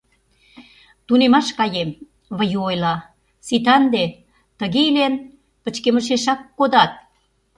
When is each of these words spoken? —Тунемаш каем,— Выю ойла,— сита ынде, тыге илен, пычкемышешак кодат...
—Тунемаш 1.07 1.47
каем,— 1.57 1.89
Выю 2.37 2.59
ойла,— 2.69 2.95
сита 3.47 3.73
ынде, 3.79 4.03
тыге 4.59 4.81
илен, 4.89 5.13
пычкемышешак 5.63 6.39
кодат... 6.57 6.91